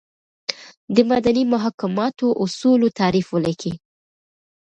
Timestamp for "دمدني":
0.95-1.43